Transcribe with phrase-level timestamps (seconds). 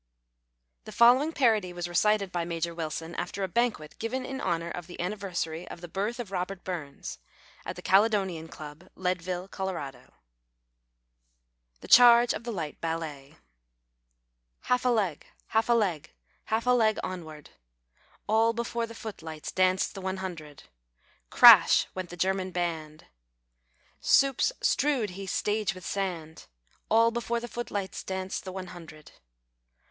[0.85, 4.87] The following parody was recited by Major Wilson after a banquet given in honor of
[4.87, 7.19] the Anniversary of the Birth of Robert Burns,
[7.67, 10.13] at the Caledonian Club, Leadville, Colorado:—
[11.81, 13.37] "The Charge of the Light Ballet."
[14.61, 16.11] Half a leg, half a leg.
[16.45, 17.51] Half a leg onward.
[18.25, 20.63] All before the foot lights Danced the one hundred.
[21.29, 23.05] Crash went the German band.
[24.01, 26.47] SUpes strew'd he stage with sand;
[26.89, 29.11] All before the foot lights Danced the one hundred.